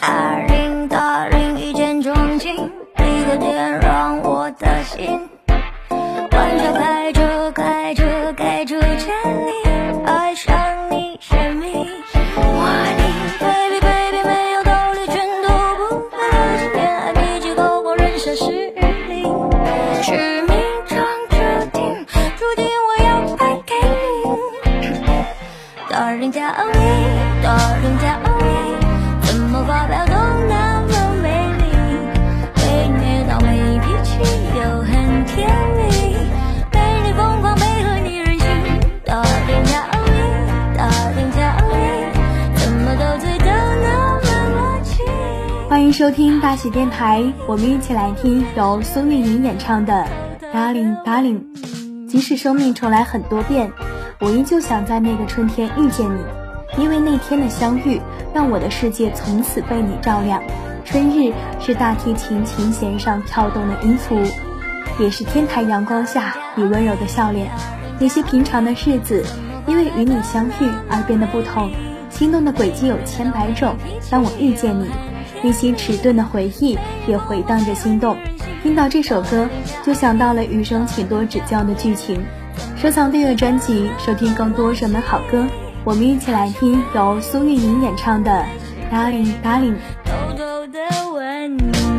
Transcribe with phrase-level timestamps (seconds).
[0.00, 5.28] Darling Darling，一见钟情，你的点燃我的心。
[6.30, 9.08] 玩笑开着开着开着千
[9.46, 9.52] 里，
[10.06, 10.54] 爱上
[10.90, 11.88] 你神秘。
[12.36, 13.02] 我爱你
[13.44, 15.48] baby baby 没有道理，全都
[15.78, 16.58] 不费力。
[16.60, 18.44] 今天爱比起高光人生实
[19.08, 19.24] 力，
[20.02, 20.56] 是命
[20.86, 20.96] 中
[21.28, 21.36] 注
[21.72, 22.06] 定，
[22.36, 24.96] 注定我要败给你。
[25.90, 26.40] Darling 叫
[45.98, 50.06] 收听大喜电台，我们一起来听由苏运莹演唱的
[50.54, 51.40] 《Darling Darling》。
[52.06, 53.72] 即使生命重来很多遍，
[54.20, 56.20] 我依旧想在那个春天遇见你，
[56.80, 58.00] 因为那天的相遇，
[58.32, 60.40] 让我的世界从此被你照亮。
[60.84, 64.16] 春日是大提琴琴弦上跳动的音符，
[65.00, 67.50] 也是天台阳光下你温柔的笑脸。
[67.98, 69.24] 那些平常的日子，
[69.66, 71.68] 因为与你相遇而变得不同。
[72.08, 73.74] 心动的轨迹有千百种，
[74.08, 74.86] 当我遇见你，
[75.42, 78.16] 内心迟钝的回忆也回荡着心动。
[78.62, 79.48] 听到这首歌，
[79.84, 82.20] 就想到了余生请多指教的剧情。
[82.76, 85.46] 收藏订阅专辑，收听更多热门好歌。
[85.84, 88.44] 我们一起来听由苏运莹演唱的
[88.92, 89.74] 《Darling Darling》。
[90.04, 90.80] 偷偷的
[91.12, 91.97] 吻你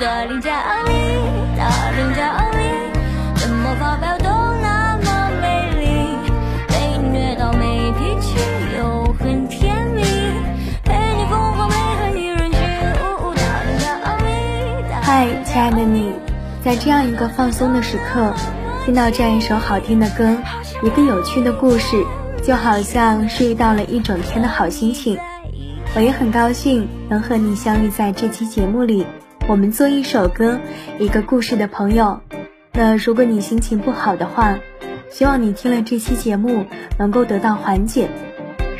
[0.00, 2.14] Darling tell me，Darling
[3.34, 4.30] 怎么发表都
[4.62, 5.44] 那么美
[5.78, 5.84] 丽，
[6.68, 8.34] 被虐到没脾气
[8.78, 10.00] 又很甜蜜，
[10.84, 12.58] 陪你疯狂配合你任性。
[13.36, 14.30] Darling tell me，
[15.02, 16.14] 嗨，亲爱的你，
[16.64, 18.32] 在这样一个放松的时刻，
[18.86, 20.34] 听到这样一首好听的歌，
[20.82, 22.02] 一个有趣的故事，
[22.42, 25.18] 就好像是遇到了一整天的好心情。
[25.94, 29.04] 我也很高兴能和你相遇在这期节目里，
[29.50, 30.60] 我们做一首歌，
[31.00, 32.20] 一个故事的朋友。
[32.72, 34.56] 那如果你心情不好的话，
[35.10, 36.66] 希望你听了这期节目
[36.96, 38.08] 能够得到缓解。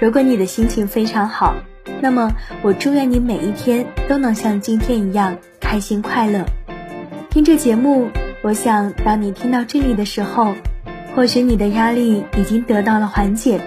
[0.01, 1.57] 如果你的心情非常好，
[2.01, 2.31] 那么
[2.63, 6.45] 我祝愿你每一天都能像今天一样开心快乐。
[7.31, 8.09] 听这节目，
[8.41, 10.55] 我想当你听到这里的时候，
[11.17, 13.61] 或许你的压力已经得到了缓解。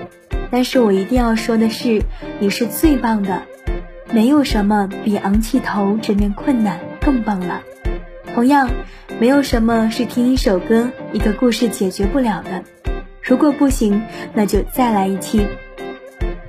[0.50, 2.02] 但是我一定要说的是，
[2.40, 3.42] 你是最棒的，
[4.13, 7.62] 没有什么比昂起头直面困难更棒了。
[8.34, 8.69] 同样，
[9.19, 12.64] 没有什么是听一首歌、一个故事解决不了的。
[13.22, 14.03] 如果不行，
[14.34, 15.45] 那就再来一期。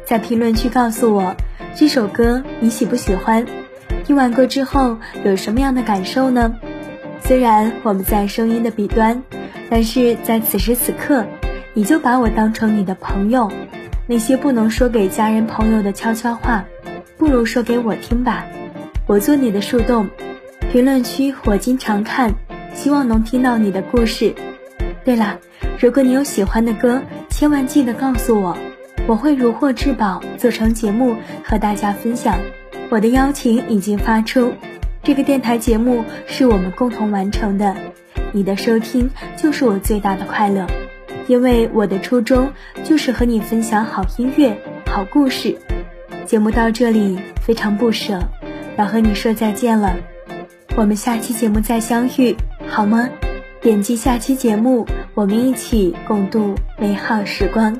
[0.05, 1.35] 在评论区告诉我
[1.75, 3.47] 这首歌你喜不喜欢，
[4.05, 6.55] 听完歌之后有什么样的感受呢？
[7.21, 9.23] 虽然我们在声音的彼端，
[9.71, 11.25] 但是在此时此刻，
[11.73, 13.51] 你就把我当成你的朋友。
[14.07, 16.67] 那些不能说给家人朋友的悄悄话，
[17.17, 18.45] 不如说给我听吧。
[19.07, 20.09] 我做你的树洞，
[20.75, 22.35] 评论区我经常看，
[22.75, 24.35] 希望能听到你的故事。
[25.05, 25.39] 对了，
[25.79, 27.01] 如果你有喜欢的歌，
[27.31, 28.59] 千万记得告诉我，
[29.07, 32.41] 我会如获至宝，做成节目和大家分享。
[32.91, 34.53] 我的邀请已经发出，
[35.05, 37.77] 这个电台节目是我们共同完成的，
[38.33, 40.67] 你的收听就是我最大的快乐。
[41.29, 42.51] 因为我的初衷
[42.83, 44.61] 就是和你分享好音乐、
[44.91, 45.57] 好故事。
[46.27, 48.19] 节目到这里非常不舍，
[48.77, 49.95] 要和你说再见了。
[50.77, 52.35] 我们下期节目再相遇，
[52.69, 53.09] 好吗？
[53.63, 54.85] 点击下期节目，
[55.15, 57.79] 我们一起共度美好时光。